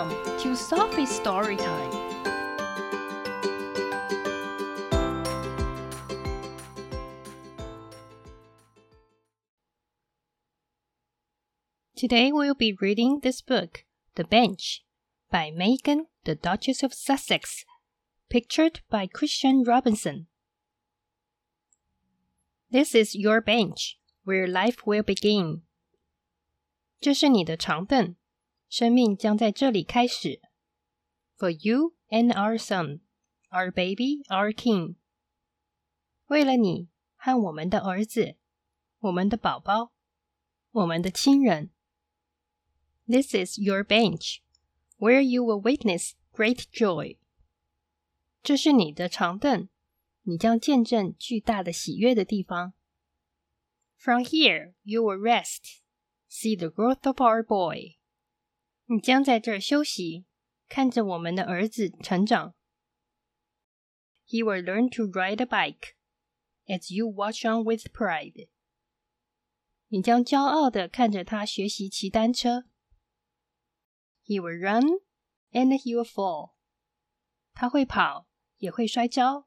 [0.00, 1.90] Welcome to Sophie's Story Time.
[11.94, 13.84] Today we'll be reading this book,
[14.14, 14.82] The Bench,
[15.30, 17.66] by Meghan, the Duchess of Sussex,
[18.30, 20.28] pictured by Christian Robinson.
[22.70, 25.60] This is your bench, where life will begin.
[27.02, 28.14] 这是你的长凳，
[28.69, 30.41] 生命将在这里开始。
[31.37, 33.01] For you and our son,
[33.49, 34.95] our baby, our king。
[36.27, 38.37] 为了你和我们的儿子，
[38.99, 39.93] 我们的宝宝，
[40.71, 41.71] 我们的亲人。
[43.07, 44.39] This is your bench,
[44.97, 47.17] where you will witness great joy。
[48.41, 49.69] 这是你的长凳，
[50.23, 52.73] 你将见证巨大的喜悦的地方。
[53.97, 55.81] From here you will rest,
[56.29, 57.97] see the growth of our boy。
[58.92, 60.26] 你将在这儿休息，
[60.68, 62.56] 看着我们的儿子成长。
[64.26, 65.94] He will learn to ride a bike
[66.66, 68.48] as you watch on with pride。
[69.86, 72.64] 你将骄傲的看着他学习骑单车。
[74.24, 75.02] He will run
[75.52, 76.54] and he will fall。
[77.54, 79.46] 他会跑，也会摔跤。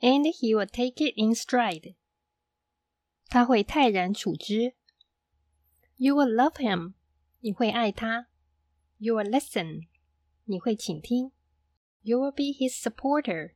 [0.00, 1.96] And he will take it in stride。
[3.26, 4.76] 他会泰然处之。
[5.96, 6.94] You will love him。
[7.40, 8.28] 你会爱他。
[9.01, 9.87] You will listen，
[10.45, 11.31] 你会倾听。
[12.01, 13.53] You will be his supporter，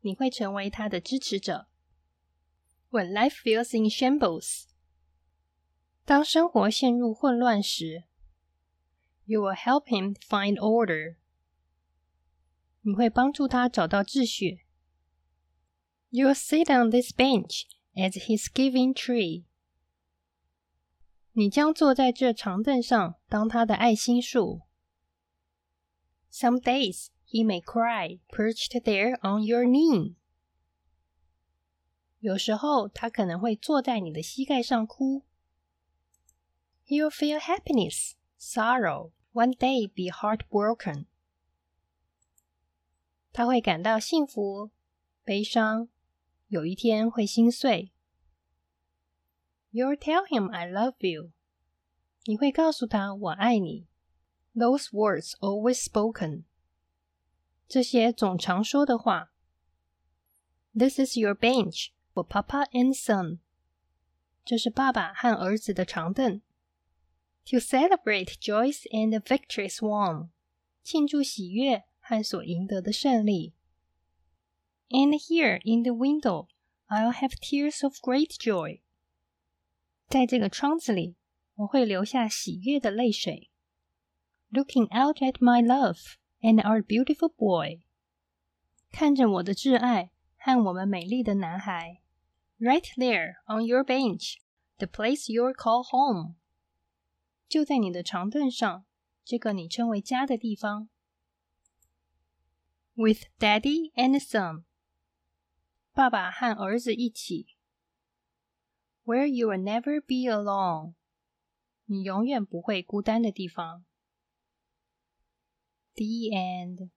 [0.00, 1.68] 你会成为他的支持者。
[2.90, 4.64] When life feels in shambles，
[6.04, 8.04] 当生活陷入混乱时，
[9.24, 11.16] You will help him find order，
[12.82, 14.66] 你会帮助他找到秩序。
[16.10, 19.44] You will sit on this bench as his giving tree，
[21.37, 24.61] 你将坐在这长凳上当他的爱心树。
[26.31, 30.15] some days he may cry perched there on your knee。
[32.19, 35.23] 有时候他可能会坐在你的膝盖上哭。
[36.85, 41.05] He'll feel happiness, sorrow, one day be heartbroken。
[43.33, 44.71] 他会感到幸福、
[45.25, 45.89] 悲伤，
[46.47, 47.91] 有一天会心碎。
[49.74, 51.30] You'll tell him I love you。
[52.24, 53.90] 你会告诉他我爱你。
[54.54, 56.44] those words always spoken.
[57.68, 59.32] 这些总常说的话。
[60.74, 63.38] This is your bench for Papa and son.
[64.44, 66.40] 这是爸爸和儿子的长凳。
[67.46, 70.30] To celebrate joys and victories won.
[70.82, 73.54] 庆祝喜悦和所赢得的胜利。
[74.88, 76.48] And here in the window,
[76.88, 78.80] I'll have tears of great joy.
[80.14, 81.16] 在这个窗子里，
[81.54, 83.50] 我会流下喜悦的泪水。
[84.52, 87.82] looking out at my love and our beautiful boy，
[88.90, 92.00] 看着我的挚爱和我们美丽的男孩。
[92.58, 94.36] Right there on your bench,
[94.78, 96.34] the place you call home，
[97.48, 98.84] 就在你的长凳上，
[99.24, 100.88] 这个你称为家的地方。
[102.94, 104.64] With daddy and son，
[105.92, 107.53] 爸爸和儿子一起。
[109.04, 110.94] Where you will never be alone，
[111.86, 113.84] 你永远不会孤单的地方。
[115.94, 116.90] The end.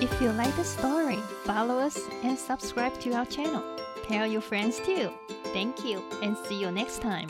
[0.00, 3.62] If you like the story, follow us and subscribe to our channel.
[4.08, 5.12] Tell your friends too.
[5.52, 7.28] Thank you and see you next time.